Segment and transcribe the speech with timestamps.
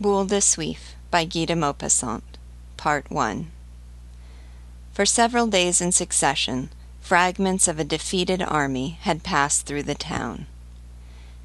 [0.00, 2.24] Boule de Suif by Guy de Maupassant
[2.76, 3.52] Part 1
[4.92, 6.70] For several days in succession,
[7.00, 10.46] fragments of a defeated army had passed through the town.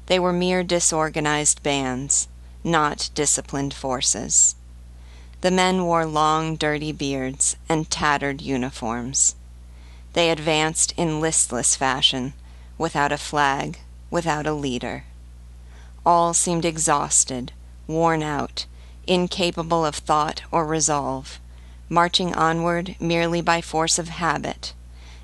[0.06, 2.26] They were mere disorganized bands,
[2.64, 4.56] not disciplined forces.
[5.42, 9.36] The men wore long, dirty beards and tattered uniforms.
[10.14, 12.32] They advanced in listless fashion,
[12.78, 13.78] without a flag,
[14.10, 15.04] without a leader.
[16.04, 17.52] All seemed exhausted,
[17.90, 18.66] worn out,
[19.06, 21.40] incapable of thought or resolve,
[21.88, 24.72] marching onward merely by force of habit,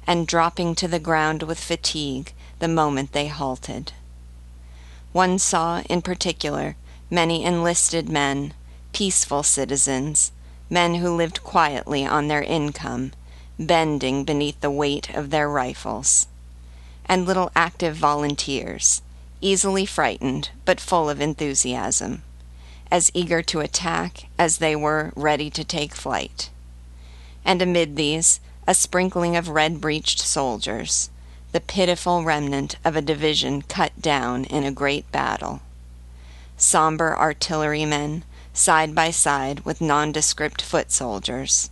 [0.06, 3.92] and dropping to the ground with fatigue the moment they halted.
[5.12, 6.77] One saw, in particular,
[7.09, 8.52] many enlisted men,
[8.92, 10.33] peaceful citizens,
[10.69, 13.12] men who lived quietly on their income,
[13.59, 16.27] bending beneath the weight of their rifles,
[17.06, 19.03] and little active volunteers,
[19.41, 22.23] easily frightened but full of enthusiasm
[22.91, 26.51] as eager to attack as they were ready to take flight.
[27.45, 31.11] And amid these, a sprinkling of red breeched soldiers,
[31.53, 35.61] the pitiful remnant of a division cut down in a great battle.
[36.56, 41.71] Somber artillerymen, side by side with nondescript foot soldiers.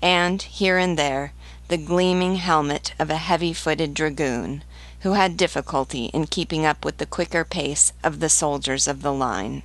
[0.00, 1.32] And, here and there,
[1.68, 4.62] the gleaming helmet of a heavy footed dragoon,
[5.00, 9.12] who had difficulty in keeping up with the quicker pace of the soldiers of the
[9.12, 9.62] line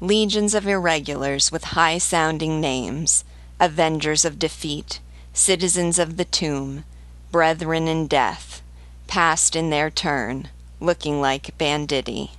[0.00, 3.24] legions of irregulars with high sounding names,
[3.58, 5.00] avengers of defeat,
[5.32, 6.84] citizens of the tomb,
[7.32, 8.62] brethren in death,
[9.06, 10.48] passed in their turn,
[10.80, 12.30] looking like banditti.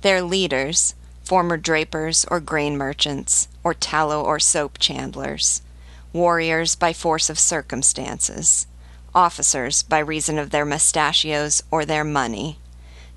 [0.00, 5.60] Their leaders, former drapers or grain merchants, or tallow or soap chandlers,
[6.12, 8.66] warriors by force of circumstances,
[9.14, 12.58] officers by reason of their mustachios or their money,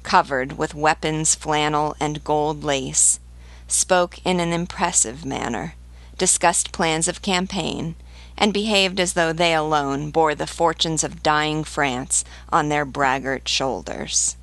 [0.04, 3.20] covered with weapons, flannel, and gold lace,
[3.68, 5.76] spoke in an impressive manner,
[6.18, 7.96] discussed plans of campaign,
[8.38, 13.48] and behaved as though they alone bore the fortunes of dying France on their braggart
[13.48, 14.36] shoulders,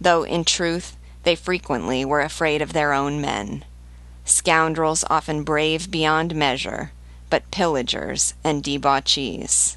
[0.00, 3.64] though in truth they frequently were afraid of their own men.
[4.24, 6.92] Scoundrels often brave beyond measure,
[7.30, 9.76] but pillagers and debauchees.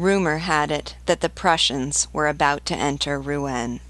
[0.00, 3.80] Rumor had it that the Prussians were about to enter Rouen.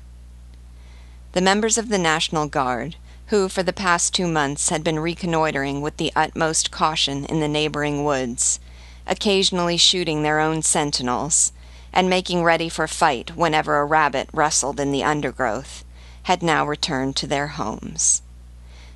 [1.34, 5.80] The members of the National Guard, who for the past two months had been reconnoitering
[5.80, 8.58] with the utmost caution in the neighboring woods,
[9.06, 11.52] occasionally shooting their own sentinels,
[11.92, 15.84] and making ready for fight whenever a rabbit rustled in the undergrowth,
[16.24, 18.20] had now returned to their homes.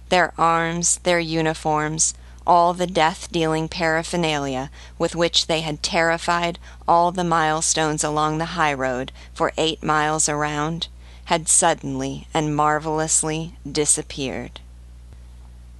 [0.08, 2.14] Their arms, their uniforms,
[2.47, 8.56] all the death dealing paraphernalia with which they had terrified all the milestones along the
[8.56, 10.88] high road for eight miles around,
[11.27, 14.60] had suddenly and marvelously disappeared.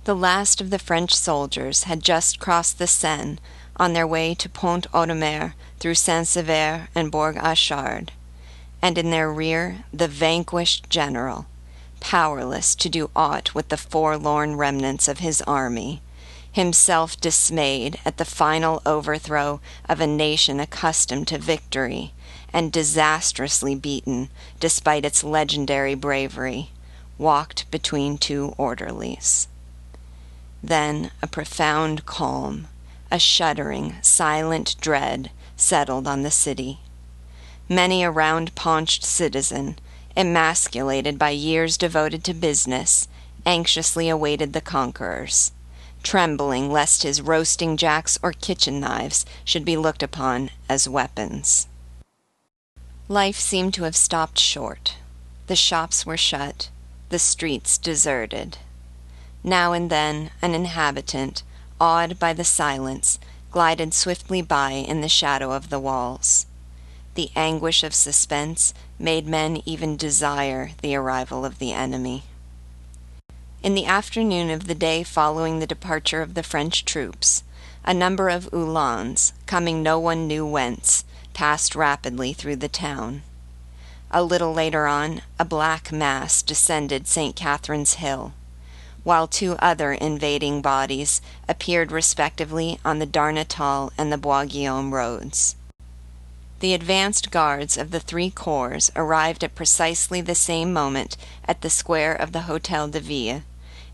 [0.05, 3.39] The last of the French soldiers had just crossed the Seine
[3.77, 8.11] on their way to Pont Audemer through Saint Sever and Bourg Achard,
[8.81, 11.47] and in their rear the vanquished general,
[12.01, 16.03] powerless to do aught with the forlorn remnants of his army,
[16.55, 22.13] himself dismayed at the final overthrow of a nation accustomed to victory
[22.53, 26.71] and disastrously beaten despite its legendary bravery,
[27.19, 29.49] walked between two orderlies.
[30.63, 32.69] Then a profound calm,
[33.11, 36.79] a shuddering, silent dread settled on the city.
[37.69, 39.77] Many a round paunched citizen,
[40.17, 43.09] emasculated by years devoted to business,
[43.45, 45.51] anxiously awaited the conquerors,
[46.05, 51.67] trembling lest his roasting jacks or kitchen knives should be looked upon as weapons.
[53.09, 54.97] Life seemed to have stopped short.
[55.49, 56.71] The shops were shut,
[57.09, 58.59] the streets deserted.
[59.43, 61.43] Now and then an inhabitant,
[61.81, 63.19] awed by the silence,
[63.51, 66.47] glided swiftly by in the shadow of the walls.
[67.15, 72.25] The anguish of suspense made men even desire the arrival of the enemy.
[73.65, 77.45] In the afternoon of the day following the departure of the French troops,
[77.83, 81.03] a number of Uhlans, coming no one knew whence,
[81.33, 83.23] passed rapidly through the town.
[84.11, 87.35] A little later on, a black mass descended St.
[87.35, 88.35] Catherine's Hill,
[89.03, 95.57] while two other invading bodies appeared respectively on the Darnetal and the Bois Guillaume roads.
[96.61, 101.71] The advanced guards of the three corps arrived at precisely the same moment at the
[101.71, 103.43] square of the Hotel de Ville,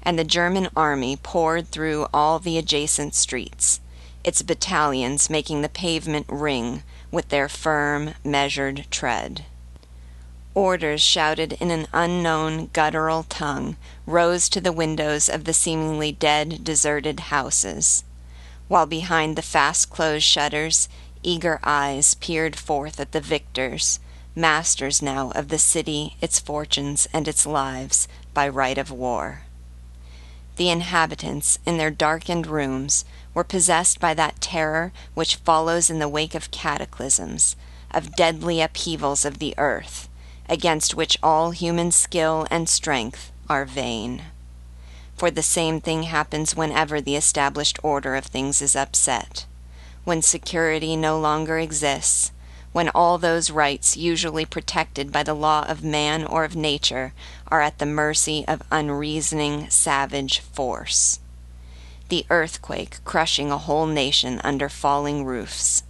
[0.03, 3.81] and the German army poured through all the adjacent streets,
[4.25, 9.45] its battalions making the pavement ring with their firm, measured tread.
[10.55, 13.77] Orders shouted in an unknown guttural tongue
[14.07, 18.05] rose to the windows of the seemingly dead, deserted houses,
[18.69, 20.89] while behind the fast closed shutters
[21.23, 24.01] eager eyes peered forth at the victors,
[24.35, 29.43] masters now of the city, its fortunes, and its lives by right of war.
[30.57, 33.05] The inhabitants, in their darkened rooms,
[33.35, 37.57] were possessed by that terror which follows in the wake of cataclysms,
[37.91, 40.09] of deadly upheavals of the earth
[40.51, 44.25] against which all human skill and strength are vain.
[45.17, 49.47] For the same thing happens whenever the established order of things is upset,
[50.05, 52.33] when security no longer exists,
[52.73, 57.13] when all those rights usually protected by the law of man or of nature
[57.49, 61.19] are at the mercy of unreasoning, savage force.
[62.09, 65.83] The earthquake crushing a whole nation under falling roofs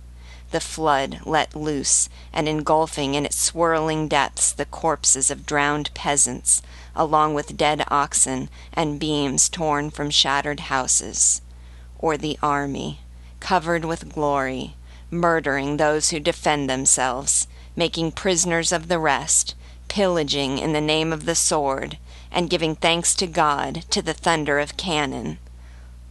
[0.51, 6.61] the flood let loose and engulfing in its swirling depths the corpses of drowned peasants,
[6.95, 11.41] along with dead oxen and beams torn from shattered houses,
[11.99, 13.01] or the army,
[13.39, 14.75] covered with glory,
[15.11, 19.55] murdering those who defend themselves, making prisoners of the rest,
[19.89, 21.99] pillaging in the name of the sword,
[22.31, 25.39] and giving thanks to God to the thunder of cannon.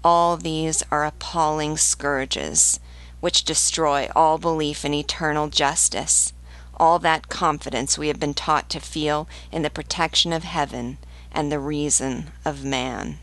[0.04, 2.80] All these are appalling scourges
[3.20, 6.34] which destroy all belief in eternal justice,
[6.78, 10.98] all that confidence we have been taught to feel in the protection of heaven
[11.32, 13.18] and the reason of man.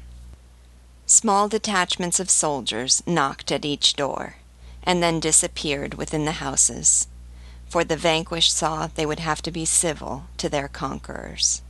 [1.06, 4.36] Small detachments of soldiers knocked at each door,
[4.86, 7.08] and then disappeared within the houses,
[7.68, 11.60] for the vanquished saw they would have to be civil to their conquerors.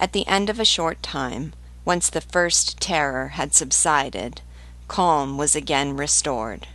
[0.00, 1.54] At the end of a short time,
[1.84, 4.42] once the first terror had subsided,
[4.88, 6.66] calm was again restored.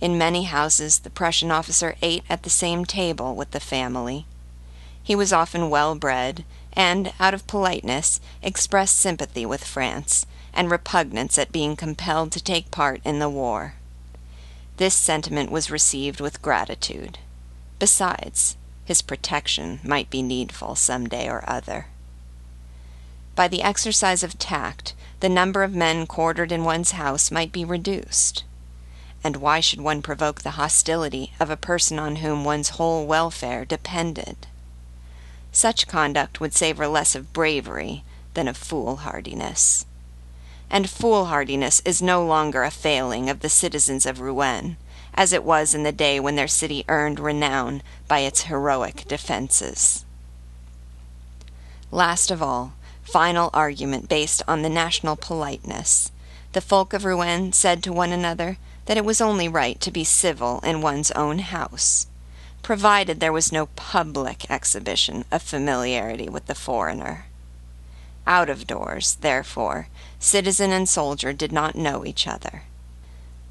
[0.00, 4.26] In many houses the Prussian officer ate at the same table with the family.
[5.02, 11.38] He was often well bred, and, out of politeness, expressed sympathy with France, and repugnance
[11.38, 13.75] at being compelled to take part in the war.
[14.76, 17.18] This sentiment was received with gratitude.
[17.78, 21.86] Besides, his protection might be needful some day or other.
[23.34, 27.64] By the exercise of tact, the number of men quartered in one's house might be
[27.64, 28.44] reduced.
[29.24, 33.64] And why should one provoke the hostility of a person on whom one's whole welfare
[33.64, 34.46] depended?
[35.52, 39.86] Such conduct would savor less of bravery than of foolhardiness.
[40.70, 44.76] And foolhardiness is no longer a failing of the citizens of Rouen,
[45.14, 50.04] as it was in the day when their city earned renown by its heroic defenses.
[51.90, 56.10] Last of all, final argument based on the national politeness.
[56.52, 60.04] The folk of Rouen said to one another that it was only right to be
[60.04, 62.06] civil in one's own house,
[62.62, 67.25] provided there was no public exhibition of familiarity with the foreigner.
[68.26, 69.88] Out of doors, therefore,
[70.18, 72.62] citizen and soldier did not know each other.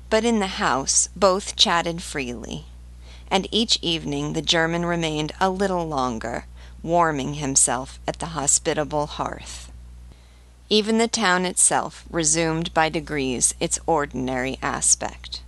[0.10, 2.66] But in the house both chatted freely,
[3.32, 6.46] and each evening the German remained a little longer,
[6.84, 9.72] warming himself at the hospitable hearth.
[10.70, 15.42] Even the town itself resumed by degrees its ordinary aspect.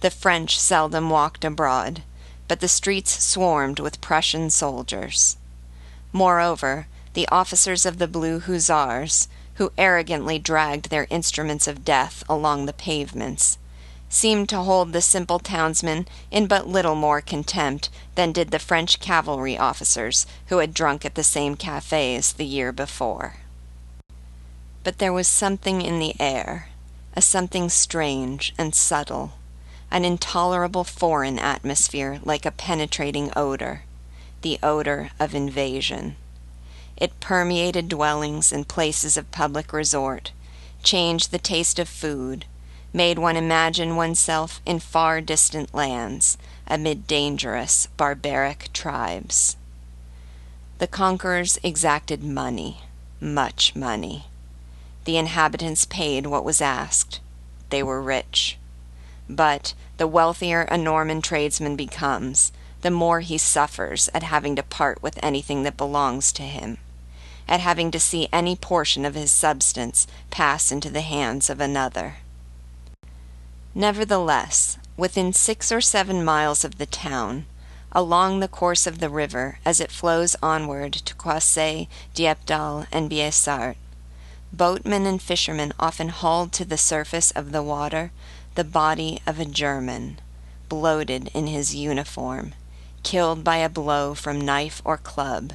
[0.00, 2.02] The French seldom walked abroad,
[2.46, 5.38] but the streets swarmed with Prussian soldiers.
[6.12, 12.66] Moreover, the officers of the Blue Hussars, who arrogantly dragged their instruments of death along
[12.66, 13.56] the pavements,
[14.08, 19.00] seemed to hold the simple townsmen in but little more contempt than did the French
[19.00, 23.36] cavalry officers who had drunk at the same cafes the year before.
[24.82, 26.68] But there was something in the air,
[27.14, 29.32] a something strange and subtle,
[29.90, 33.82] an intolerable foreign atmosphere like a penetrating odor,
[34.42, 36.16] the odor of invasion.
[36.96, 40.32] It permeated dwellings and places of public resort,
[40.82, 42.44] changed the taste of food,
[42.92, 49.56] made one imagine oneself in far distant lands, amid dangerous, barbaric tribes.
[50.78, 52.78] The conquerors exacted money,
[53.20, 54.26] much money.
[55.04, 57.20] The inhabitants paid what was asked.
[57.70, 58.56] They were rich.
[59.28, 65.02] But the wealthier a Norman tradesman becomes, the more he suffers at having to part
[65.02, 66.78] with anything that belongs to him,
[67.48, 72.16] at having to see any portion of his substance pass into the hands of another.
[73.74, 77.46] Nevertheless, within six or seven miles of the town,
[77.92, 83.76] along the course of the river as it flows onward to Croisset, Dieppedalle, and Biessart,
[84.52, 88.12] Boatmen and fishermen often hauled to the surface of the water
[88.54, 90.20] the body of a German,
[90.68, 92.54] bloated in his uniform,
[93.02, 95.54] killed by a blow from knife or club,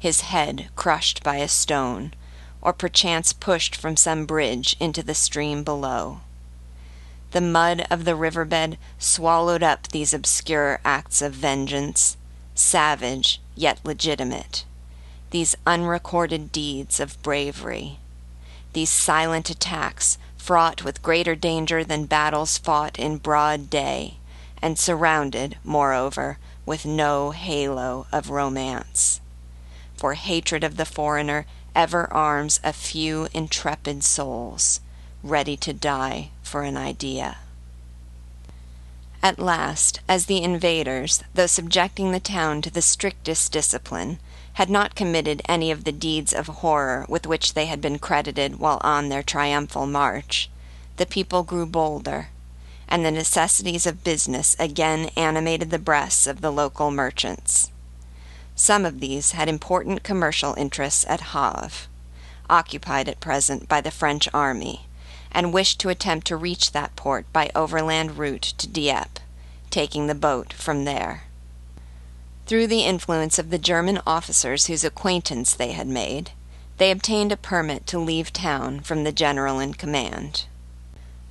[0.00, 2.12] his head crushed by a stone,
[2.62, 6.20] or perchance pushed from some bridge into the stream below.
[7.32, 12.16] The mud of the riverbed swallowed up these obscure acts of vengeance,
[12.54, 14.64] savage yet legitimate,
[15.30, 17.98] these unrecorded deeds of bravery,
[18.72, 24.16] these silent attacks fraught with greater danger than battles fought in broad day,
[24.62, 29.20] and surrounded, moreover, with no halo of romance.
[30.00, 34.80] For hatred of the foreigner ever arms a few intrepid souls,
[35.22, 37.36] ready to die for an idea.
[39.22, 44.18] At last, as the invaders, though subjecting the town to the strictest discipline,
[44.54, 48.58] had not committed any of the deeds of horror with which they had been credited
[48.58, 50.48] while on their triumphal march,
[50.96, 52.28] the people grew bolder,
[52.88, 57.70] and the necessities of business again animated the breasts of the local merchants.
[58.60, 61.88] Some of these had important commercial interests at Havre,
[62.50, 64.86] occupied at present by the French army,
[65.32, 69.22] and wished to attempt to reach that port by overland route to Dieppe,
[69.70, 71.22] taking the boat from there.
[72.44, 76.32] Through the influence of the German officers whose acquaintance they had made,
[76.76, 80.44] they obtained a permit to leave town from the general in command.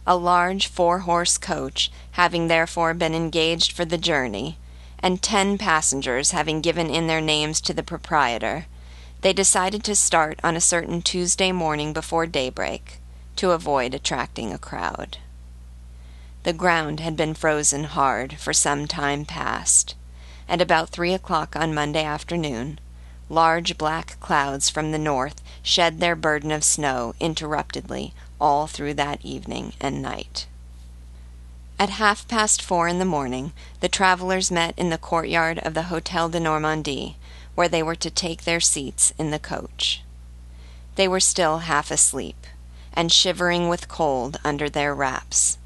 [0.08, 4.58] A large four horse coach having therefore been engaged for the journey,
[5.02, 8.66] and ten passengers having given in their names to the proprietor,
[9.22, 13.00] they decided to start on a certain Tuesday morning before daybreak,
[13.36, 15.18] to avoid attracting a crowd.
[16.44, 19.96] The ground had been frozen hard for some time past,
[20.48, 22.80] and about three o'clock on Monday afternoon,
[23.30, 29.24] large black clouds from the north shed their burden of snow interruptedly all through that
[29.24, 30.48] evening and night.
[31.82, 35.84] At half past four in the morning, the travelers met in the courtyard of the
[35.84, 37.16] Hotel de Normandie,
[37.56, 40.04] where they were to take their seats in the coach.
[40.96, 42.46] They were still half asleep,
[42.92, 45.58] and shivering with cold under their wraps.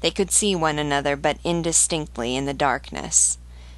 [0.00, 3.36] They could see one another but indistinctly in the darkness,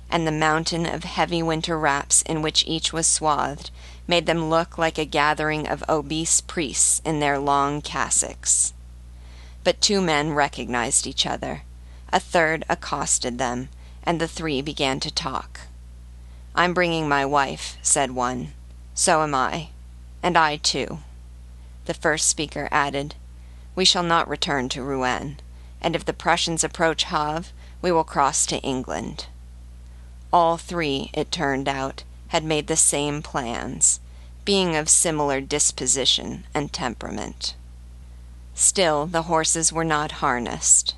[0.08, 3.73] and the mountain of heavy winter wraps in which each was swathed
[4.06, 8.73] made them look like a gathering of obese priests in their long cassocks.
[9.66, 11.62] But two men recognized each other.
[12.12, 13.68] A third accosted them,
[14.04, 15.62] and the three began to talk.
[16.54, 18.52] I'm bringing my wife, said one.
[18.94, 19.70] So am I.
[20.23, 21.00] And I too.
[21.87, 23.16] The first speaker added,
[23.75, 25.40] We shall not return to Rouen,
[25.80, 27.50] and if the Prussians approach Havre,
[27.82, 29.26] we will cross to England.
[30.32, 33.99] All three, it turned out, had made the same plans,
[34.44, 37.56] being of similar disposition and temperament.
[38.58, 40.94] Still the horses were not harnessed.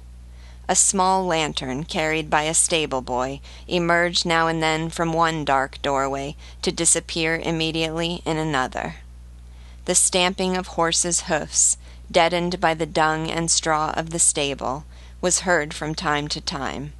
[0.68, 5.82] A small lantern carried by a stable boy emerged now and then from one dark
[5.82, 8.96] doorway to disappear immediately in another.
[9.86, 14.84] The stamping of horses' hoofs, deadened by the dung and straw of the stable,
[15.20, 16.92] was heard from time to time,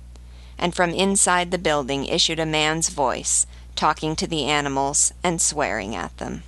[0.58, 3.46] and from inside the building issued a man's voice,
[3.76, 6.42] talking to the animals and swearing at them.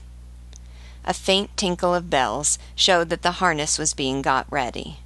[1.05, 4.99] A faint tinkle of bells showed that the harness was being got ready.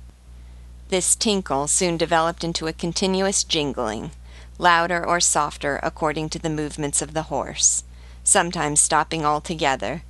[0.89, 4.11] This tinkle soon developed into a continuous jingling,
[4.59, 7.85] louder or softer according to the movements of the horse,
[8.23, 10.03] sometimes stopping altogether,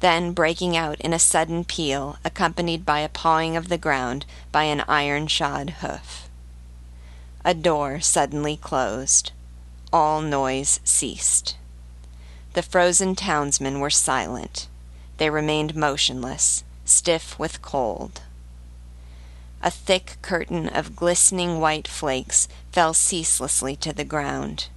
[0.00, 4.64] then breaking out in a sudden peal accompanied by a pawing of the ground by
[4.64, 6.28] an iron shod hoof.
[7.44, 9.32] A door suddenly closed.
[9.92, 11.56] All noise ceased.
[12.54, 14.68] The frozen townsmen were silent.
[15.18, 18.22] They remained motionless, stiff with cold.
[19.62, 24.68] A thick curtain of glistening white flakes fell ceaselessly to the ground.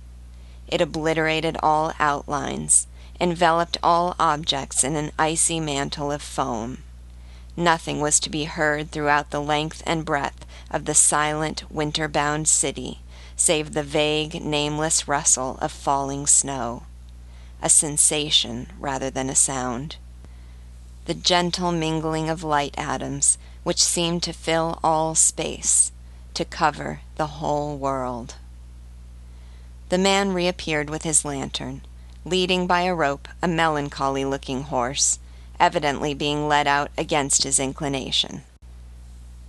[0.67, 2.87] It obliterated all outlines,
[3.19, 6.83] enveloped all objects in an icy mantle of foam.
[7.57, 12.47] Nothing was to be heard throughout the length and breadth of the silent, winter bound
[12.47, 13.01] city
[13.35, 16.83] save the vague, nameless rustle of falling snow,
[17.61, 19.97] a sensation rather than a sound
[21.09, 25.91] the gentle mingling of light atoms which seemed to fill all space,
[26.35, 28.35] to cover the whole world.
[29.89, 31.81] The man reappeared with his lantern,
[32.23, 35.17] leading by a rope a melancholy looking horse,
[35.59, 38.43] evidently being led out against his inclination.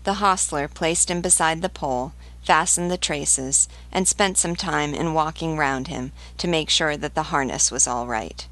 [0.05, 5.13] The hostler placed him beside the pole, fastened the traces, and spent some time in
[5.13, 8.49] walking round him to make sure that the harness was all right,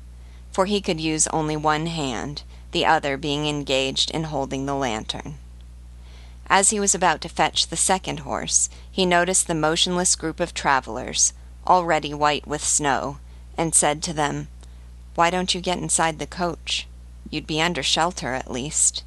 [0.52, 5.36] for he could use only one hand, the other being engaged in holding the lantern.
[6.50, 10.54] As he was about to fetch the second horse, he noticed the motionless group of
[10.54, 11.32] travelers,
[11.66, 13.18] already white with snow,
[13.56, 14.48] and said to them,
[15.14, 16.86] Why don't you get inside the coach?
[17.30, 19.04] You'd be under shelter at least.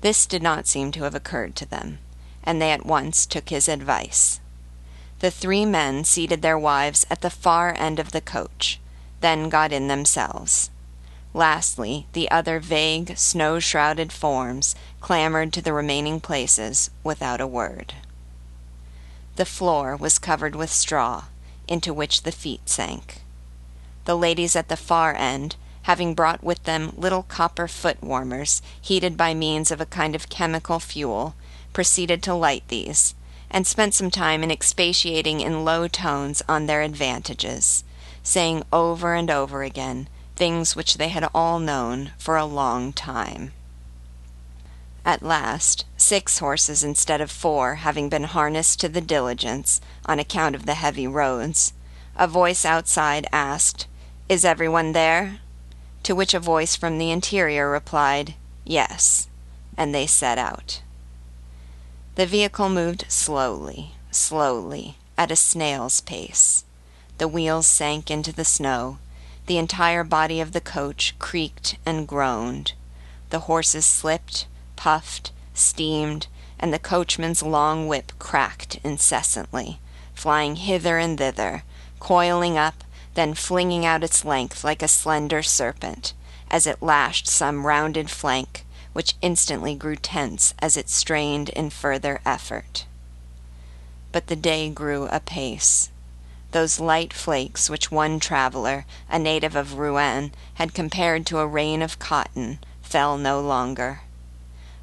[0.00, 1.98] This did not seem to have occurred to them,
[2.42, 4.40] and they at once took his advice.
[5.20, 8.80] The three men seated their wives at the far end of the coach,
[9.20, 10.70] then got in themselves.
[11.38, 17.94] Lastly, the other vague, snow shrouded forms clambered to the remaining places without a word.
[19.36, 21.26] The floor was covered with straw,
[21.68, 23.22] into which the feet sank.
[24.04, 29.16] The ladies at the far end, having brought with them little copper foot warmers heated
[29.16, 31.36] by means of a kind of chemical fuel,
[31.72, 33.14] proceeded to light these,
[33.48, 37.84] and spent some time in expatiating in low tones on their advantages,
[38.24, 43.50] saying over and over again things which they had all known for a long time.
[45.04, 50.54] At last, six horses instead of four having been harnessed to the diligence on account
[50.54, 51.72] of the heavy roads,
[52.16, 53.88] a voice outside asked,
[54.28, 55.40] Is everyone there?
[56.04, 59.28] To which a voice from the interior replied, Yes,
[59.76, 60.82] and they set out.
[62.14, 66.64] The vehicle moved slowly, slowly, at a snail's pace.
[67.18, 68.98] The wheels sank into the snow.
[69.48, 72.74] The entire body of the coach creaked and groaned.
[73.30, 76.26] The horses slipped, puffed, steamed,
[76.60, 79.80] and the coachman's long whip cracked incessantly,
[80.12, 81.62] flying hither and thither,
[81.98, 86.12] coiling up, then flinging out its length like a slender serpent,
[86.50, 92.20] as it lashed some rounded flank, which instantly grew tense as it strained in further
[92.26, 92.84] effort.
[94.12, 95.88] But the day grew apace.
[96.52, 101.82] Those light flakes which one traveler, a native of Rouen, had compared to a rain
[101.82, 104.00] of cotton, fell no longer.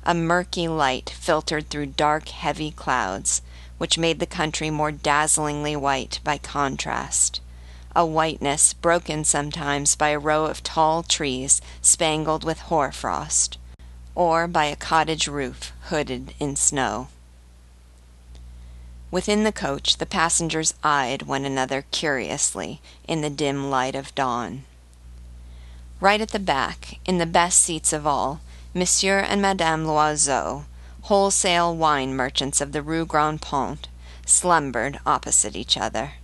[0.03, 3.41] A murky light filtered through dark, heavy clouds,
[3.79, 7.41] which made the country more dazzlingly white by contrast.
[7.95, 13.57] A whiteness broken sometimes by a row of tall trees spangled with hoarfrost,
[14.13, 17.08] or by a cottage roof hooded in snow.
[19.15, 24.65] Within the coach, the passengers eyed one another curiously in the dim light of dawn.
[26.01, 28.41] Right at the back, in the best seats of all,
[28.73, 30.65] Monsieur and Madame Loiseau,
[31.04, 33.88] wholesale wine merchants of the Rue Grand Pont,
[34.25, 36.15] slumbered opposite each other.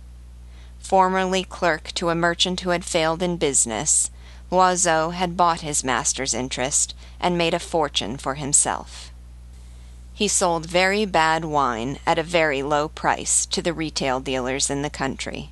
[0.78, 4.10] Formerly clerk to a merchant who had failed in business,
[4.50, 9.11] Loiseau had bought his master's interest and made a fortune for himself.
[10.22, 14.82] He sold very bad wine at a very low price to the retail dealers in
[14.82, 15.50] the country,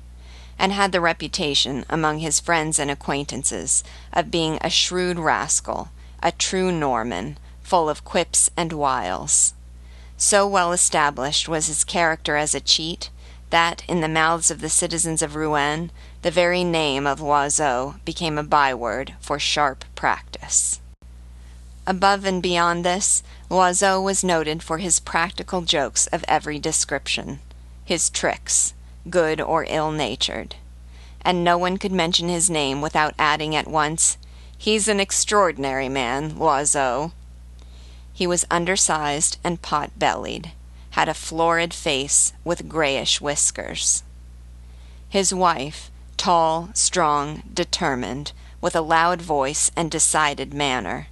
[0.57, 5.89] and had the reputation among his friends and acquaintances of being a shrewd rascal
[6.23, 9.53] a true Norman, full of quips and wiles.
[10.15, 13.09] So well established was his character as a cheat,
[13.49, 18.37] that, in the mouths of the citizens of Rouen, the very name of Loiseau became
[18.37, 20.79] a byword for sharp practice.
[21.85, 27.41] Above and beyond this, Loiseau was noted for his practical jokes of every description,
[27.83, 28.73] his tricks,
[29.09, 30.55] good or ill natured,
[31.21, 34.17] and no one could mention his name without adding at once,
[34.57, 37.11] He's an extraordinary man, Loiseau.
[38.13, 40.51] He was undersized and pot bellied,
[40.91, 44.03] had a florid face with grayish whiskers.
[45.09, 51.07] His wife, tall, strong, determined, with a loud voice and decided manner,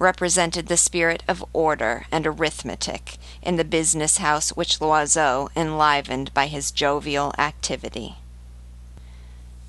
[0.00, 6.46] represented the spirit of order and arithmetic in the business house which Loiseau enlivened by
[6.46, 8.16] his jovial activity.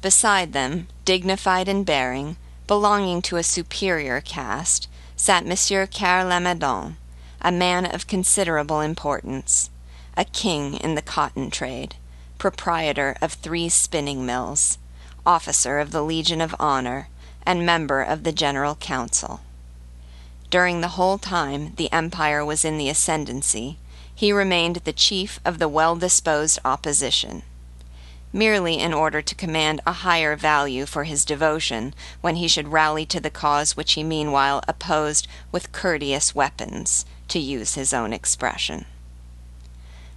[0.02, 6.96] Beside them, dignified in bearing, belonging to a superior caste, sat Monsieur Carre Lamadon,
[7.41, 9.70] a man of considerable importance,
[10.15, 11.96] a king in the cotton trade,
[12.38, 14.78] proprietor of three spinning mills,
[15.26, 17.10] officer of the Legion of Honor,
[17.46, 19.41] and member of the General Council.
[20.52, 23.80] During the whole time the empire was in the ascendancy,
[24.14, 27.42] he remained the chief of the well disposed opposition
[28.34, 33.06] merely in order to command a higher value for his devotion when he should rally
[33.06, 38.86] to the cause which he meanwhile opposed with courteous weapons, to use his own expression.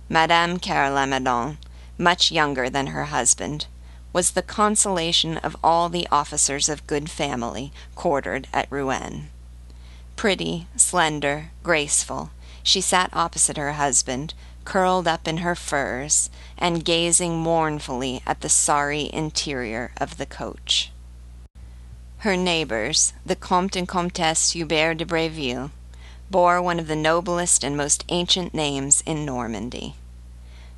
[0.09, 1.57] Madame Carre Lamadon,
[1.99, 3.66] much younger than her husband,
[4.12, 9.29] was the consolation of all the officers of good family quartered at Rouen.
[10.16, 12.31] Pretty, slender, graceful,
[12.62, 14.33] she sat opposite her husband,
[14.64, 20.90] curled up in her furs, and gazing mournfully at the sorry interior of the coach.
[22.18, 25.70] Her neighbors, the Comte and Comtesse Hubert de Breville,
[26.31, 29.94] bore one of the noblest and most ancient names in Normandy.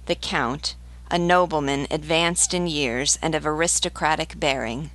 [0.06, 0.74] The Count,
[1.08, 4.90] a nobleman advanced in years and of aristocratic bearing,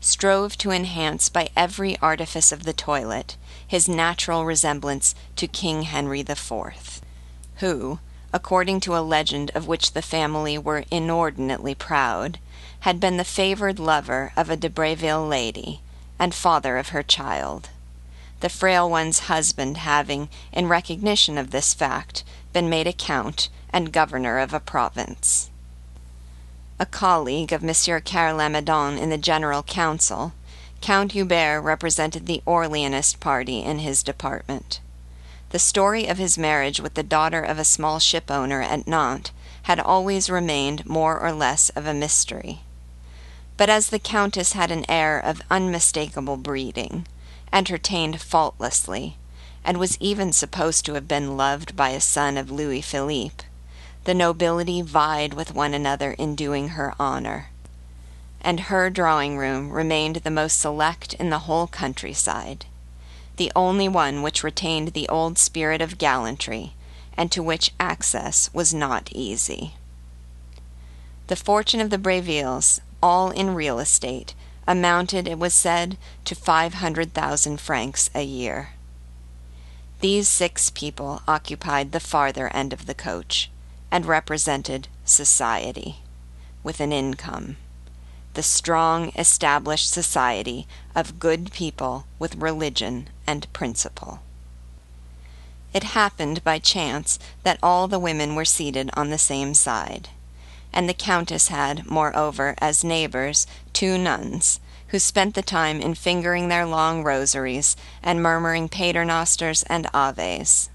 [0.00, 6.20] strove to enhance by every artifice of the toilet his natural resemblance to King Henry
[6.20, 7.00] IV,
[7.56, 7.98] who,
[8.32, 12.38] according to a legend of which the family were inordinately proud,
[12.80, 15.80] had been the favored lover of a de Breville lady,
[16.18, 17.70] and father of her child
[18.40, 23.92] the frail one's husband having, in recognition of this fact, been made a count and
[23.92, 25.50] governor of a province.
[26.78, 30.34] A colleague of Monsieur Carre Lamadon in the General Council,
[30.80, 34.80] Count Hubert represented the Orleanist party in his department.
[35.50, 39.80] The story of his marriage with the daughter of a small shipowner at Nantes had
[39.80, 42.60] always remained more or less of a mystery.
[43.56, 47.06] But as the Countess had an air of unmistakable breeding,
[47.52, 49.16] entertained faultlessly,
[49.64, 53.44] and was even supposed to have been loved by a son of Louis Philippe,
[54.04, 57.48] the nobility vied with one another in doing her honor,
[58.46, 62.64] and her drawing room remained the most select in the whole countryside,
[63.38, 66.72] the only one which retained the old spirit of gallantry,
[67.16, 69.74] and to which access was not easy.
[71.26, 74.32] The fortune of the Brevilles, all in real estate,
[74.64, 78.70] amounted, it was said, to five hundred thousand francs a year.
[80.00, 83.50] These six people occupied the farther end of the coach,
[83.90, 85.96] and represented society,
[86.62, 87.56] with an income
[88.36, 94.20] the strong, established society of good people with religion and principle.
[95.74, 100.08] It happened by chance that all the women were seated on the same side
[100.76, 106.48] and the Countess had, moreover, as neighbors, two nuns, who spent the time in fingering
[106.48, 110.68] their long rosaries and murmuring paternosters and aves.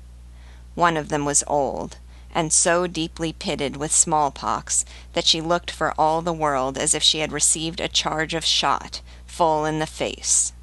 [0.73, 1.97] One of them was old,
[2.33, 7.03] and so deeply pitted with smallpox that she looked for all the world as if
[7.03, 10.53] she had received a charge of shot full in the face.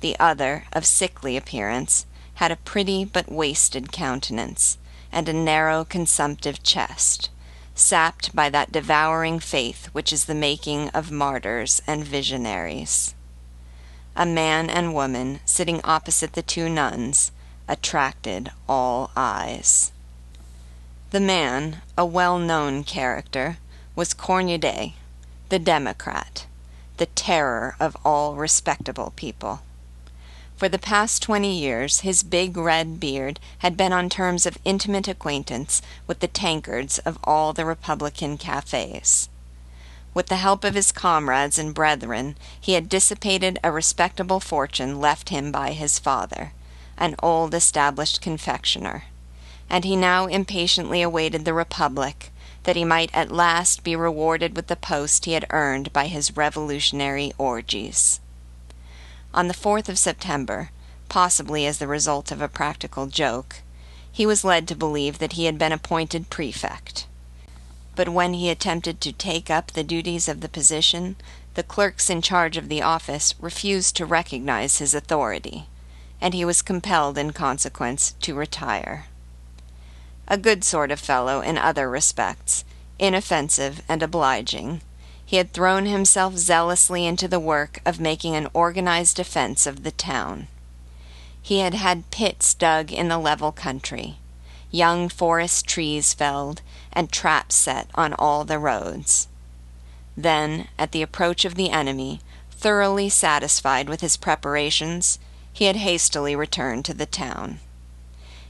[0.00, 4.78] The other, of sickly appearance, had a pretty but wasted countenance,
[5.10, 7.30] and a narrow consumptive chest
[7.74, 13.14] sapped by that devouring faith which is the making of martyrs and visionaries.
[14.16, 17.30] A man and woman sitting opposite the two nuns
[17.68, 19.92] attracted all eyes.
[21.10, 23.56] The man, a well known character,
[23.96, 24.92] was Cornudet,
[25.48, 26.44] the Democrat,
[26.98, 29.62] the terror of all respectable people.
[30.58, 35.08] For the past twenty years his big red beard had been on terms of intimate
[35.08, 39.30] acquaintance with the tankards of all the Republican cafes.
[40.12, 45.30] With the help of his comrades and brethren he had dissipated a respectable fortune left
[45.30, 46.52] him by his father,
[46.98, 49.04] an old established confectioner,
[49.70, 52.32] and he now impatiently awaited the Republic,
[52.64, 56.36] that he might at last be rewarded with the post he had earned by his
[56.36, 58.20] revolutionary orgies.
[59.34, 60.70] On the 4th of September,
[61.08, 63.62] possibly as the result of a practical joke,
[64.10, 67.06] he was led to believe that he had been appointed prefect.
[67.94, 71.16] But when he attempted to take up the duties of the position,
[71.54, 75.66] the clerks in charge of the office refused to recognize his authority,
[76.20, 79.06] and he was compelled in consequence to retire.
[80.30, 82.62] A good sort of fellow in other respects,
[82.98, 84.82] inoffensive and obliging,
[85.24, 89.90] he had thrown himself zealously into the work of making an organized defense of the
[89.90, 90.48] town.
[91.40, 94.16] He had had pits dug in the level country,
[94.70, 96.60] young forest trees felled,
[96.92, 99.28] and traps set on all the roads.
[100.14, 105.18] Then, at the approach of the enemy, thoroughly satisfied with his preparations,
[105.52, 107.60] he had hastily returned to the town.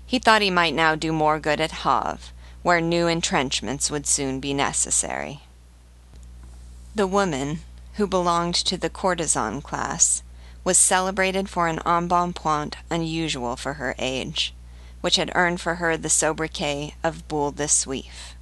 [0.08, 4.40] He thought he might now do more good at Havre, where new entrenchments would soon
[4.40, 5.42] be necessary.
[6.94, 7.60] The woman,
[7.96, 10.22] who belonged to the courtesan class,
[10.64, 14.54] was celebrated for an embonpoint unusual for her age,
[15.02, 18.32] which had earned for her the sobriquet of boule de suif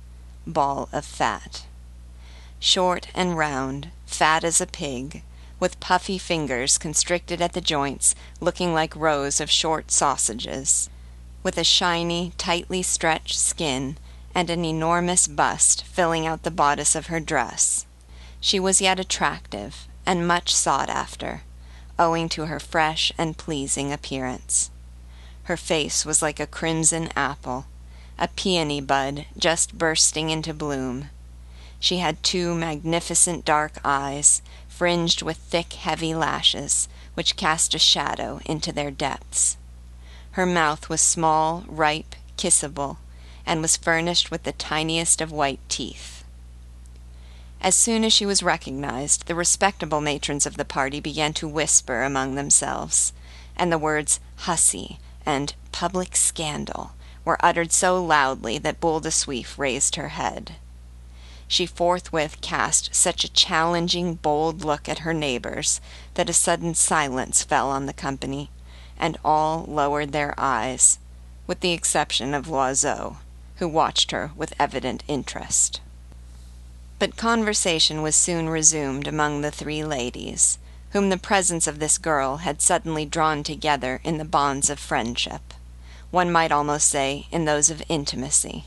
[0.47, 1.67] ball of fat.
[2.61, 5.25] Short and round, fat as a pig,
[5.59, 10.89] with puffy fingers constricted at the joints, looking like rows of short sausages,
[11.47, 13.97] with a shiny, tightly stretched skin,
[14.35, 17.87] and an enormous bust filling out the bodice of her dress.
[18.41, 21.43] She was yet attractive, and much sought after,
[22.01, 24.73] owing to her fresh and pleasing appearance.
[25.45, 27.67] Her face was like a crimson apple,
[28.19, 31.11] a peony bud just bursting into bloom.
[31.79, 38.41] She had two magnificent dark eyes, fringed with thick, heavy lashes, which cast a shadow
[38.47, 39.57] into their depths.
[40.37, 42.99] Her mouth was small, ripe, kissable,
[43.47, 46.25] and was furnished with the tiniest of white teeth.
[47.63, 52.03] As soon as she was recognized, the respectable matrons of the party began to whisper
[52.03, 53.15] among themselves,
[53.57, 56.91] and the words hussy and public scandal
[57.25, 60.57] were uttered so loudly that Boule de Suif raised her head.
[61.49, 65.81] She forthwith cast such a challenging, bold look at her neighbors
[66.13, 68.51] that a sudden silence fell on the company,
[68.99, 70.99] and all lowered their eyes,
[71.47, 73.17] with the exception of Loiseau,
[73.57, 75.81] who watched her with evident interest.
[76.99, 80.59] But conversation was soon resumed among the three ladies,
[80.91, 85.55] whom the presence of this girl had suddenly drawn together in the bonds of friendship
[86.11, 88.65] one might almost say in those of intimacy.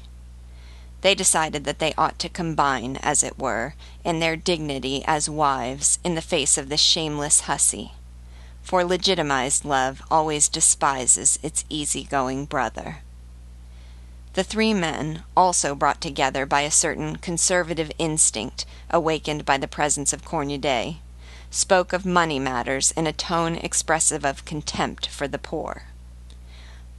[1.02, 5.98] They decided that they ought to combine, as it were, in their dignity as wives
[6.04, 7.94] in the face of this shameless hussy,
[8.69, 12.97] for legitimized love always despises its easy-going brother.
[14.34, 20.13] The three men, also brought together by a certain conservative instinct awakened by the presence
[20.13, 20.97] of Cornudet,
[21.49, 25.86] spoke of money matters in a tone expressive of contempt for the poor.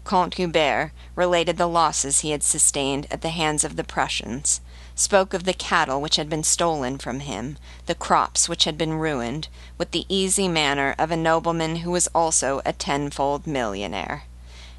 [0.04, 4.60] Count Hubert related the losses he had sustained at the hands of the Prussians,
[5.00, 8.94] spoke of the cattle which had been stolen from him, the crops which had been
[8.94, 14.24] ruined, with the easy manner of a nobleman who was also a tenfold millionaire,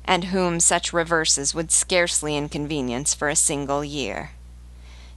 [0.06, 4.32] and whom such reverses would scarcely inconvenience for a single year.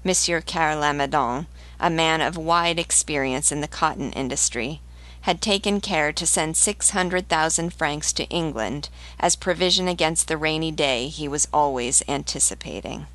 [0.03, 1.47] Monsieur Carre Lamadon,
[1.79, 4.81] a man of wide experience in the cotton industry,
[5.23, 8.89] had taken care to send six hundred thousand francs to England
[9.19, 13.07] as provision against the rainy day he was always anticipating.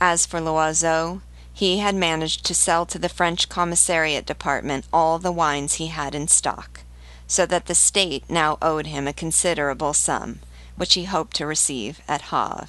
[0.00, 5.32] As for Loiseau, he had managed to sell to the French Commissariat Department all the
[5.32, 6.80] wines he had in stock,
[7.26, 10.40] so that the State now owed him a considerable sum,
[10.76, 12.68] which he hoped to receive at Havre.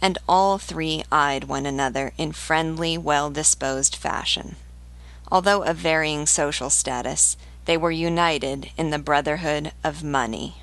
[0.00, 4.54] And all three eyed one another in friendly, well disposed fashion.
[5.30, 10.58] Although of varying social status, they were united in the brotherhood of money,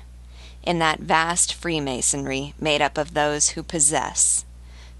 [0.62, 4.44] in that vast freemasonry made up of those who possess,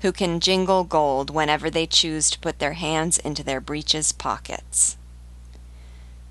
[0.00, 4.96] who can jingle gold whenever they choose to put their hands into their breeches pockets.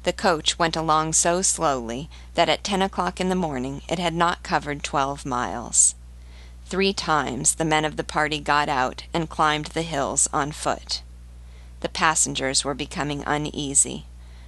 [0.03, 4.13] The coach went along so slowly that at ten o'clock in the morning it had
[4.13, 5.93] not covered twelve miles.
[6.65, 11.01] Three times the men of the party got out and climbed the hills on foot.
[11.81, 14.05] The passengers were becoming uneasy,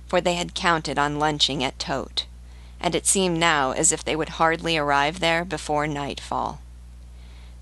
[0.08, 2.26] for they had counted on lunching at Totes,
[2.80, 6.61] and it seemed now as if they would hardly arrive there before nightfall.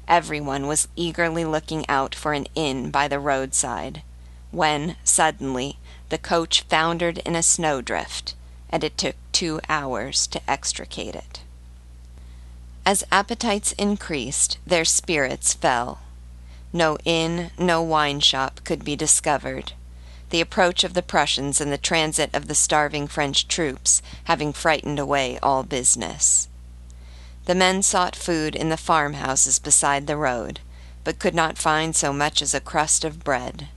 [0.10, 4.02] Everyone was eagerly looking out for an inn by the roadside,
[4.50, 5.78] when, suddenly,
[6.10, 8.34] the coach foundered in a snowdrift,
[8.72, 11.42] and it took two hours to extricate it.
[12.88, 16.00] As appetites increased, their spirits fell.
[16.74, 19.74] No inn, no wine shop could be discovered,
[20.32, 24.98] the approach of the Prussians and the transit of the starving French troops having frightened
[24.98, 26.48] away all business.
[27.50, 30.60] The men sought food in the farmhouses beside the road,
[31.04, 33.70] but could not find so much as a crust of bread.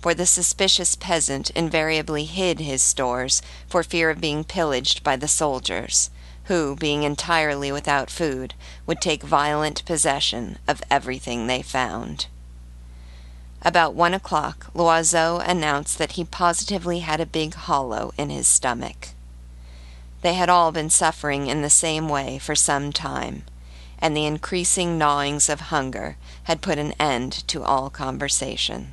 [0.00, 5.28] For the suspicious peasant invariably hid his stores for fear of being pillaged by the
[5.28, 6.10] soldiers,
[6.44, 8.52] who, being entirely without food,
[8.84, 12.26] would take violent possession of everything they found.
[13.62, 19.14] About one o'clock, Loiseau announced that he positively had a big hollow in his stomach.
[20.22, 23.44] They had all been suffering in the same way for some time,
[23.98, 28.92] and the increasing gnawings of hunger had put an end to all conversation.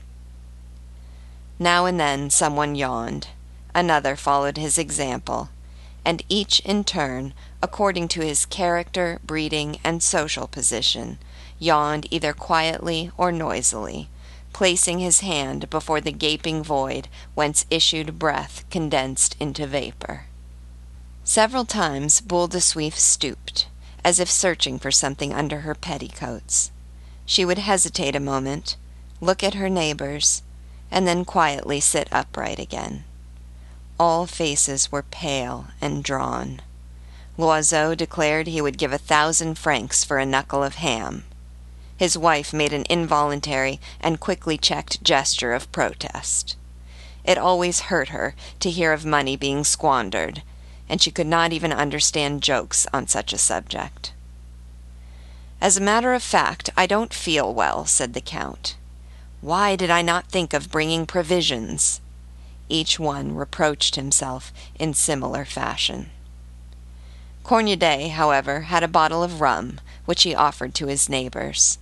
[1.60, 3.28] Now and then someone yawned,
[3.76, 5.50] another followed his example,
[6.06, 11.18] and each in turn, according to his character, breeding, and social position,
[11.60, 14.08] yawned either quietly or noisily,
[14.54, 20.27] placing his hand before the gaping void whence issued breath condensed into vapor.
[21.30, 23.68] Several times Boule de Suif stooped,
[24.02, 26.72] as if searching for something under her petticoats.
[27.26, 28.78] She would hesitate a moment,
[29.20, 30.42] look at her neighbors,
[30.90, 33.04] and then quietly sit upright again.
[34.00, 36.62] All faces were pale and drawn.
[37.38, 41.26] Loiseau declared he would give a thousand francs for a knuckle of ham.
[41.98, 46.56] His wife made an involuntary and quickly checked gesture of protest.
[47.26, 50.42] It always hurt her to hear of money being squandered,
[50.90, 54.14] and she could not even understand jokes on such a subject.
[55.60, 58.78] As a matter of fact, I don't feel well, said the Count.
[59.42, 62.00] Why did I not think of bringing provisions?
[62.70, 66.10] Each one reproached himself in similar fashion.
[67.44, 71.78] Cornudet, however, had a bottle of rum, which he offered to his neighbors.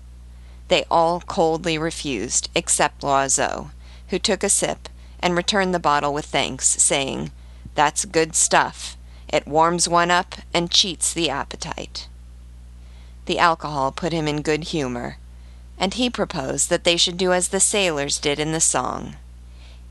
[0.68, 3.72] They all coldly refused, except Loiseau,
[4.10, 4.90] who took a sip
[5.20, 7.32] and returned the bottle with thanks, saying,
[7.76, 8.98] That's good stuff.
[9.28, 12.08] It warms one up and cheats the appetite.
[13.26, 15.18] The alcohol put him in good humor,
[15.78, 19.16] and he proposed that they should do as the sailors did in the song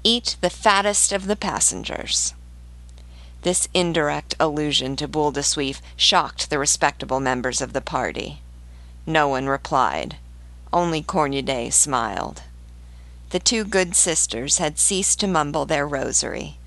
[0.05, 2.35] eat the fattest of the passengers.
[3.40, 8.40] This indirect allusion to Boule de Suif shocked the respectable members of the party.
[9.07, 10.16] No one replied.
[10.73, 12.42] Only Cornudet smiled.
[13.31, 16.59] The two good sisters had ceased to mumble their rosary,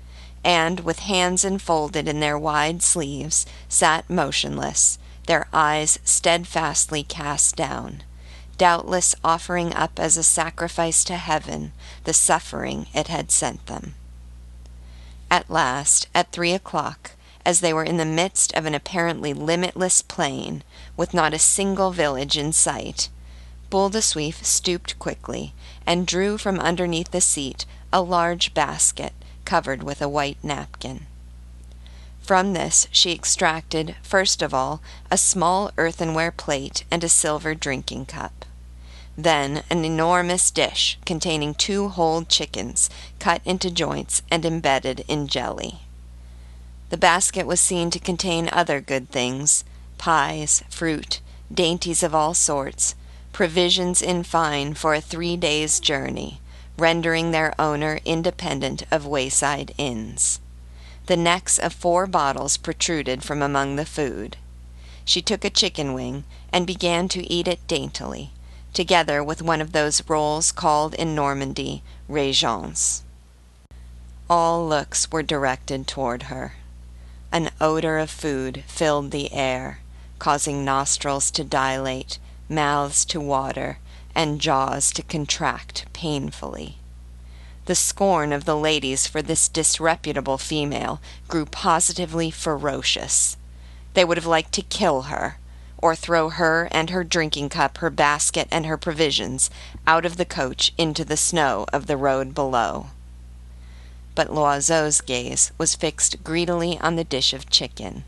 [0.44, 8.02] and, with hands enfolded in their wide sleeves, sat motionless, their eyes steadfastly cast down,
[8.56, 11.72] doubtless offering up as a sacrifice to heaven
[12.04, 13.94] the suffering it had sent them.
[15.30, 17.12] At last, at three o'clock,
[17.44, 20.62] as they were in the midst of an apparently limitless plain,
[20.96, 23.08] with not a single village in sight,
[23.70, 25.52] Boule de Suif stooped quickly
[25.86, 29.12] and drew from underneath the seat a large basket
[29.48, 31.06] covered with a white napkin.
[32.20, 38.04] From this she extracted, first of all, a small earthenware plate and a silver drinking
[38.04, 38.44] cup.
[39.16, 45.80] Then an enormous dish containing two whole chickens cut into joints and embedded in jelly.
[46.90, 49.64] The basket was seen to contain other good things
[49.96, 52.94] pies, fruit, dainties of all sorts,
[53.32, 56.38] provisions in fine for a three days' journey,
[56.78, 60.40] rendering their owner independent of wayside inns.
[61.06, 64.36] The necks of four bottles protruded from among the food.
[65.04, 68.30] She took a chicken wing and began to eat it daintily,
[68.72, 73.00] together with one of those rolls called in Normandy régence.
[74.30, 76.54] All looks were directed toward her.
[77.32, 79.80] An odor of food filled the air,
[80.18, 83.78] causing nostrils to dilate, mouths to water,
[84.18, 86.76] and jaws to contract painfully.
[87.66, 93.36] The scorn of the ladies for this disreputable female grew positively ferocious.
[93.94, 95.38] They would have liked to kill her,
[95.76, 99.50] or throw her and her drinking cup, her basket, and her provisions
[99.86, 102.88] out of the coach into the snow of the road below.
[104.16, 108.02] But Loiseau's gaze was fixed greedily on the dish of chicken.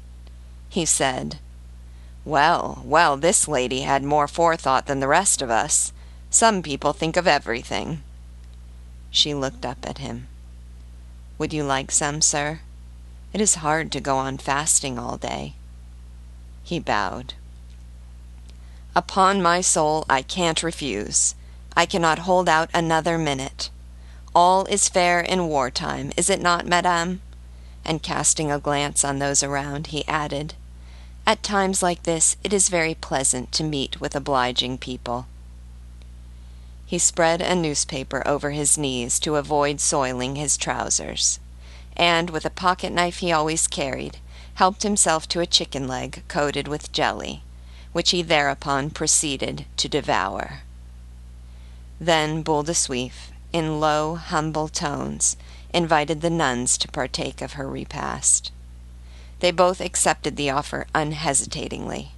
[0.68, 1.38] He said,
[2.25, 5.92] Well, well, this lady had more forethought than the rest of us.
[6.31, 8.03] Some people think of everything.
[9.11, 10.29] She looked up at him.
[11.38, 12.61] Would you like some, sir?
[13.33, 15.55] It is hard to go on fasting all day.
[16.62, 17.35] He bowed.
[18.95, 21.35] Upon my soul, I can't refuse.
[21.77, 23.71] I cannot hold out another minute.
[24.33, 27.21] All is fair in wartime, is it not, madame?
[27.85, 30.55] And casting a glance on those around, he added,
[31.27, 35.27] At times like this, it is very pleasant to meet with obliging people.
[36.90, 41.38] He spread a newspaper over his knees to avoid soiling his trousers,
[41.96, 44.16] and with a pocket knife he always carried,
[44.55, 47.44] helped himself to a chicken leg coated with jelly,
[47.92, 50.62] which he thereupon proceeded to devour.
[52.00, 55.37] Then Boule de Suif, in low, humble tones,
[55.72, 58.50] invited the nuns to partake of her repast.
[59.38, 62.14] They both accepted the offer unhesitatingly,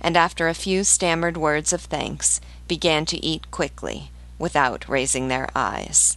[0.00, 2.40] and after a few stammered words of thanks,
[2.72, 6.16] began to eat quickly, without raising their eyes.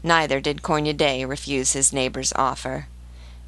[0.00, 2.86] Neither did Cornudet refuse his neighbor's offer,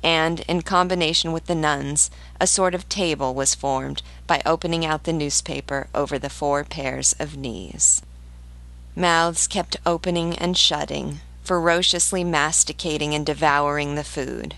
[0.03, 2.11] and, in combination with the nuns,
[2.41, 7.15] a sort of table was formed by opening out the newspaper over the four pairs
[7.21, 8.03] of knees.
[8.97, 14.57] Mouths kept opening and shutting, ferociously masticating and devouring the food.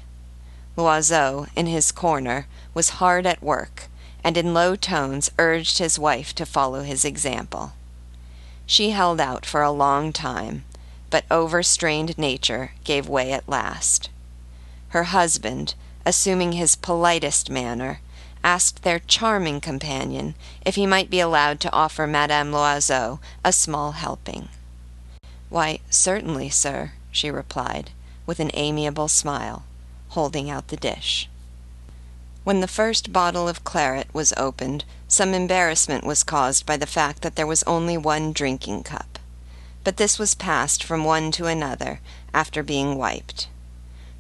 [0.78, 3.90] Loiseau, in his corner, was hard at work,
[4.24, 7.74] and in low tones urged his wife to follow his example.
[8.66, 10.64] She held out for a long time,
[11.10, 14.08] but overstrained nature gave way at last.
[14.88, 15.74] Her husband,
[16.06, 18.00] assuming his politest manner,
[18.42, 20.34] asked their charming companion
[20.64, 24.48] if he might be allowed to offer Madame Loiseau a small helping.
[25.50, 27.90] Why, certainly, sir, she replied,
[28.26, 29.64] with an amiable smile,
[30.08, 31.28] holding out the dish.
[32.44, 37.22] When the first bottle of claret was opened, some embarrassment was caused by the fact
[37.22, 39.18] that there was only one drinking cup,
[39.82, 42.00] but this was passed from one to another
[42.34, 43.48] after being wiped.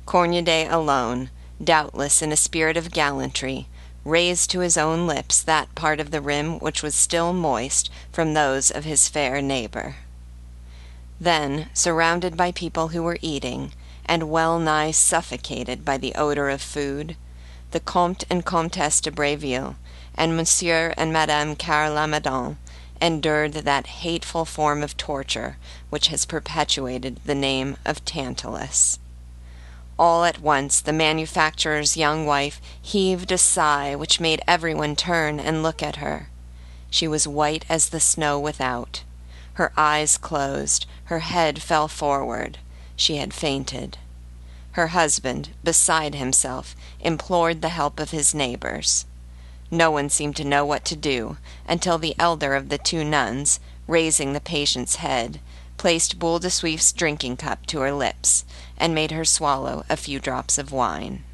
[0.06, 1.28] Cornudet alone,
[1.62, 3.68] doubtless in a spirit of gallantry,
[4.06, 8.32] raised to his own lips that part of the rim which was still moist from
[8.32, 9.96] those of his fair neighbor.
[11.20, 13.74] Then, surrounded by people who were eating,
[14.06, 17.16] and well nigh suffocated by the odor of food,
[17.74, 19.74] the Comte and Comtesse de Breville,
[20.14, 22.56] and Monsieur and Madame Carre Lamadon
[23.02, 25.56] endured that hateful form of torture
[25.90, 29.00] which has perpetuated the name of Tantalus.
[29.98, 35.64] All at once the manufacturer's young wife heaved a sigh which made everyone turn and
[35.64, 36.28] look at her.
[36.90, 39.02] She was white as the snow without.
[39.54, 42.58] Her eyes closed, her head fell forward.
[42.94, 43.98] She had fainted.
[44.74, 46.74] Her husband, beside himself,
[47.04, 49.04] implored the help of his neighbors.
[49.70, 51.36] No one seemed to know what to do
[51.68, 55.40] until the elder of the two nuns, raising the patient's head,
[55.76, 58.44] placed Boule de Suif's drinking cup to her lips
[58.76, 61.24] and made her swallow a few drops of wine.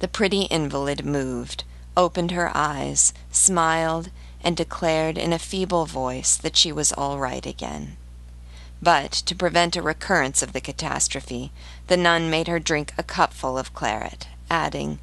[0.00, 1.64] The pretty invalid moved,
[1.96, 4.10] opened her eyes, smiled,
[4.42, 7.96] and declared in a feeble voice that she was all right again.
[8.82, 11.52] But, to prevent a recurrence of the catastrophe,
[11.86, 14.98] the nun made her drink a cupful of claret, adding,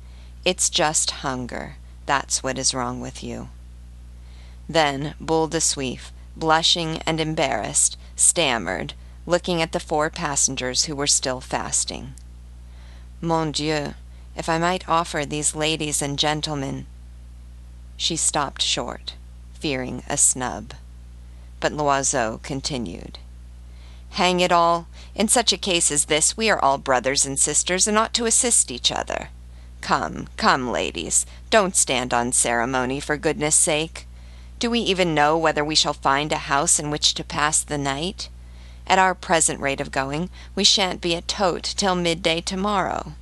[0.46, 1.78] It's just hunger.
[2.06, 3.50] That's what is wrong with you.
[4.68, 8.94] Then Boule de Suif, blushing and embarrassed, stammered,
[9.26, 12.14] looking at the four passengers who were still fasting.
[13.20, 13.94] Mon Dieu,
[14.36, 16.86] if I might offer these ladies and gentlemen.
[17.98, 19.14] She stopped short,
[19.54, 20.74] fearing a snub.
[21.60, 23.20] But Loiseau continued.
[24.12, 24.88] Hang it all!
[25.16, 28.26] In such a case as this, we are all brothers and sisters and ought to
[28.26, 29.30] assist each other.
[29.80, 34.08] Come, come, ladies, don't stand on ceremony, for goodness sake.
[34.60, 37.78] Do we even know whether we shall find a house in which to pass the
[37.78, 38.30] night?
[38.86, 43.14] At our present rate of going, we shan't be at Totes till midday tomorrow.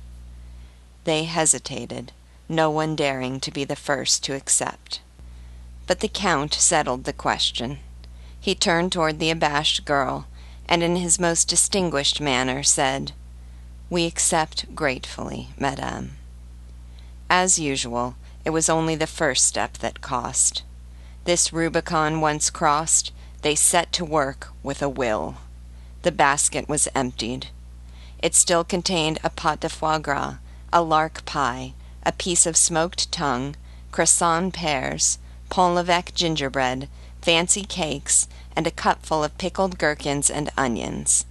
[1.04, 2.12] They hesitated,
[2.48, 5.00] no one daring to be the first to accept.
[5.86, 7.78] But the Count settled the question.
[8.40, 10.26] He turned toward the abashed girl
[10.70, 13.10] and in his most distinguished manner said,
[13.90, 16.12] We accept gratefully, madame.
[17.28, 18.14] As usual,
[18.44, 20.62] it was only the first step that cost.
[21.24, 23.12] This Rubicon once crossed,
[23.42, 25.38] they set to work with a will.
[26.02, 27.48] The basket was emptied.
[28.22, 30.36] It still contained a pot de foie gras,
[30.72, 33.56] a lark pie, a piece of smoked tongue,
[33.90, 35.18] Crassane pears,
[35.48, 36.88] Pont l'Evêque gingerbread,
[37.20, 41.24] fancy cakes, and a cupful of pickled gherkins and onions.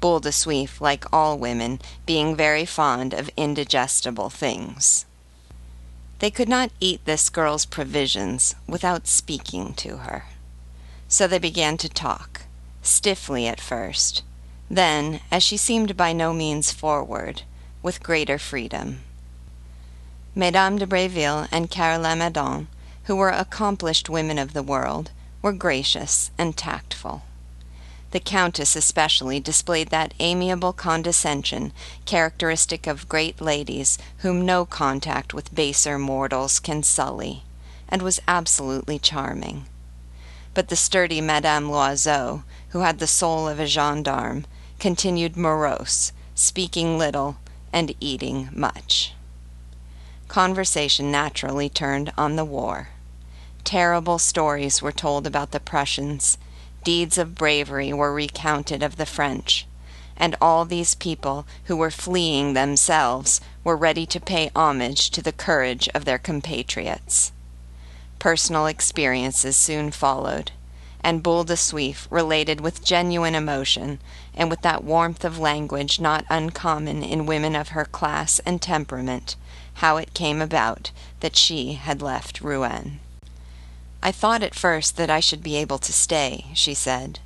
[0.00, 5.06] Boule de Suif, like all women, being very fond of indigestible things.
[6.18, 10.24] They could not eat this girl's provisions without speaking to her.
[11.08, 12.42] So they began to talk,
[12.82, 14.22] stiffly at first,
[14.70, 17.42] then, as she seemed by no means forward,
[17.82, 19.00] with greater freedom.
[20.34, 22.66] Mesdames de Breville and Carre-Lamadon,
[23.04, 25.10] who were accomplished women of the world,
[25.42, 27.22] were gracious and tactful.
[28.12, 31.72] The Countess especially displayed that amiable condescension
[32.04, 37.42] characteristic of great ladies whom no contact with baser mortals can sully,
[37.88, 39.64] and was absolutely charming.
[40.54, 44.44] But the sturdy Madame Loiseau, who had the soul of a gendarme,
[44.78, 47.38] continued morose, speaking little
[47.72, 49.14] and eating much.
[50.28, 52.88] Conversation naturally turned on the war.
[53.64, 56.36] Terrible stories were told about the Prussians,
[56.84, 59.66] deeds of bravery were recounted of the French,
[60.16, 65.32] and all these people who were fleeing themselves were ready to pay homage to the
[65.32, 67.32] courage of their compatriots.
[68.18, 70.52] Personal experiences soon followed,
[71.02, 74.00] and Boule de Suif related with genuine emotion,
[74.34, 79.36] and with that warmth of language not uncommon in women of her class and temperament,
[79.74, 80.90] how it came about
[81.20, 83.00] that she had left Rouen.
[84.04, 87.20] I thought at first that I should be able to stay, she said.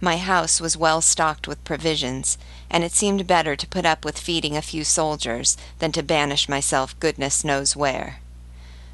[0.00, 2.36] My house was well stocked with provisions,
[2.68, 6.48] and it seemed better to put up with feeding a few soldiers than to banish
[6.48, 8.18] myself goodness knows where.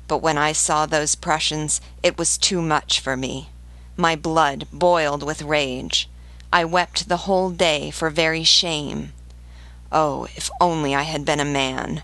[0.08, 3.48] But when I saw those Prussians, it was too much for me.
[3.96, 6.10] My blood boiled with rage.
[6.52, 9.14] I wept the whole day for very shame.
[9.90, 12.02] Oh, if only I had been a man!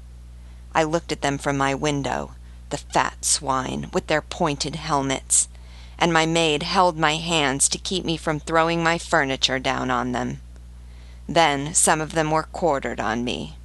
[0.74, 2.33] I looked at them from my window
[2.71, 5.49] the fat swine, with their pointed helmets,
[5.99, 10.12] and my maid held my hands to keep me from throwing my furniture down on
[10.12, 10.41] them.
[11.29, 13.57] Then some of them were quartered on me.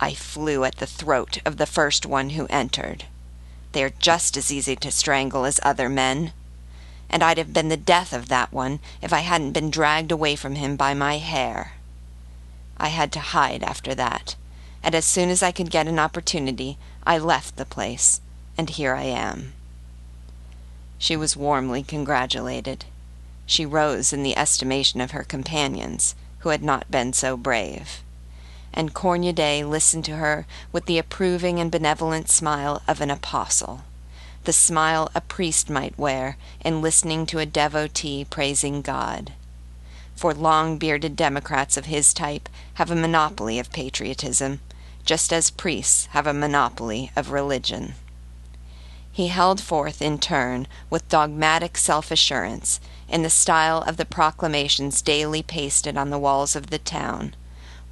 [0.00, 3.04] I flew at the throat of the first one who entered.
[3.72, 6.32] They are just as easy to strangle as other men.
[7.10, 10.36] And I'd have been the death of that one if I hadn't been dragged away
[10.36, 11.72] from him by my hair.
[12.76, 14.36] I had to hide after that,
[14.82, 18.20] and as soon as I could get an opportunity, I left the place
[18.58, 19.52] and here I am.
[20.98, 22.84] She was warmly congratulated.
[23.46, 28.02] She rose in the estimation of her companions, who had not been so brave.
[28.74, 33.84] And Cornudet listened to her with the approving and benevolent smile of an apostle,
[34.44, 39.32] the smile a priest might wear in listening to a devotee praising God.
[40.16, 44.60] For long bearded Democrats of his type have a monopoly of patriotism,
[45.04, 47.94] just as priests have a monopoly of religion.
[49.18, 55.02] He held forth in turn with dogmatic self assurance in the style of the proclamations
[55.02, 57.34] daily pasted on the walls of the town,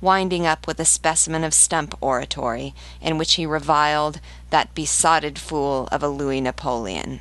[0.00, 4.20] winding up with a specimen of stump oratory in which he reviled
[4.50, 7.20] that besotted fool of a Louis Napoleon.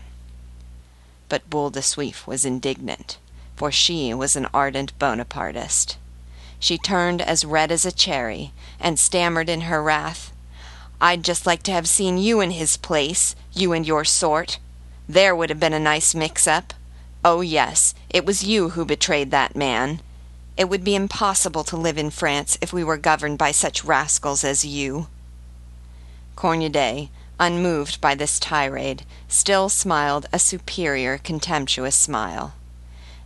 [1.27, 3.17] But Boule de Suif was indignant,
[3.55, 5.97] for she was an ardent Bonapartist.
[6.59, 10.31] She turned as red as a cherry, and stammered in her wrath,
[11.01, 14.59] I'd just like to have seen you in his place, you and your sort.
[15.07, 16.73] There would have been a nice mix up.
[17.23, 20.01] Oh, yes, it was you who betrayed that man.
[20.57, 24.43] It would be impossible to live in France if we were governed by such rascals
[24.43, 25.07] as you.
[26.35, 32.53] Cornudet, unmoved by this tirade, still smiled a superior, contemptuous smile.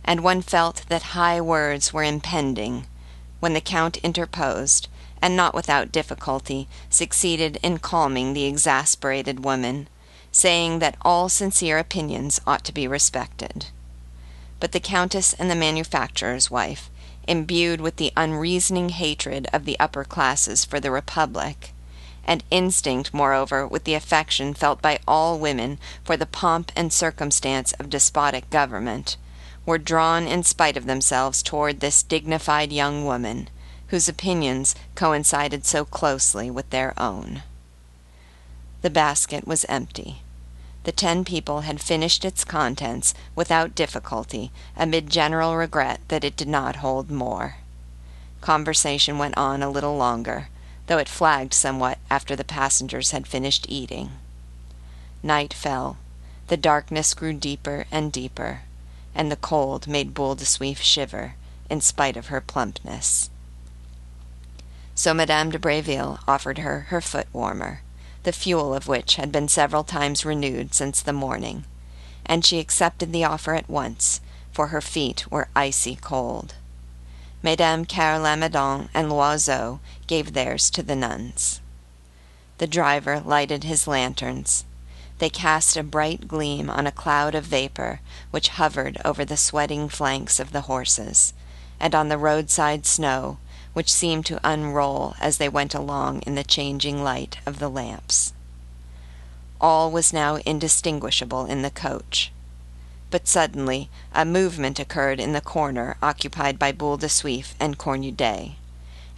[0.04, 2.86] And one felt that high words were impending,
[3.38, 4.88] when the Count interposed,
[5.22, 9.88] and not without difficulty succeeded in calming the exasperated woman,
[10.32, 13.66] saying that all sincere opinions ought to be respected.
[14.60, 16.90] But the Countess and the manufacturer's wife
[17.26, 21.72] imbued with the unreasoning hatred of the upper classes for the Republic,
[22.24, 27.72] and instinct, moreover, with the affection felt by all women for the pomp and circumstance
[27.74, 29.16] of despotic government,
[29.66, 33.48] were drawn in spite of themselves toward this dignified young woman,
[33.88, 37.42] whose opinions coincided so closely with their own.
[38.82, 40.22] The basket was empty.
[40.84, 46.48] The ten people had finished its contents without difficulty, amid general regret that it did
[46.48, 47.56] not hold more.
[48.40, 50.48] Conversation went on a little longer,
[50.86, 54.12] though it flagged somewhat after the passengers had finished eating.
[55.22, 55.98] Night fell.
[56.46, 58.62] The darkness grew deeper and deeper,
[59.14, 61.34] and the cold made Boule de Suif shiver,
[61.68, 63.28] in spite of her plumpness.
[64.94, 67.82] So Madame de Breville offered her her foot warmer
[68.22, 71.64] the fuel of which had been several times renewed since the morning,
[72.26, 74.20] and she accepted the offer at once,
[74.52, 76.54] for her feet were icy cold.
[77.42, 81.60] Mesdames Carre-Lamadon and Loiseau gave theirs to the nuns.
[82.58, 84.64] The driver lighted his lanterns.
[85.18, 88.00] They cast a bright gleam on a cloud of vapor
[88.30, 91.32] which hovered over the sweating flanks of the horses,
[91.78, 93.38] and on the roadside snow
[93.72, 98.32] which seemed to unroll as they went along in the changing light of the lamps.
[99.60, 102.32] All was now indistinguishable in the coach.
[103.10, 108.52] But suddenly a movement occurred in the corner occupied by Boule de Suif and Cornudet,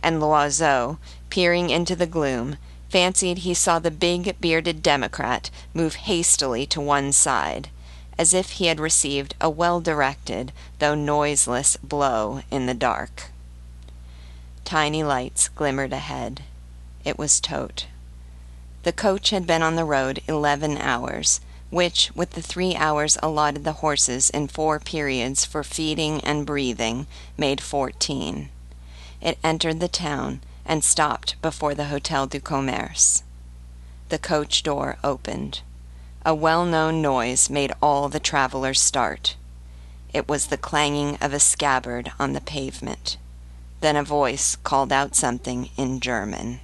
[0.02, 0.98] and Loiseau,
[1.30, 2.56] peering into the gloom,
[2.88, 7.70] fancied he saw the big bearded Democrat move hastily to one side,
[8.18, 13.31] as if he had received a well directed, though noiseless, blow in the dark.
[14.72, 16.44] Tiny lights glimmered ahead.
[17.04, 17.84] It was Totes.
[18.84, 23.64] The coach had been on the road eleven hours, which, with the three hours allotted
[23.64, 27.06] the horses in four periods for feeding and breathing,
[27.36, 28.48] made fourteen.
[29.20, 33.24] It entered the town and stopped before the Hotel du Commerce.
[34.08, 35.60] The coach door opened.
[36.24, 39.36] A well known noise made all the travelers start.
[40.14, 43.18] It was the clanging of a scabbard on the pavement.
[43.82, 46.60] Then a voice called out something in German.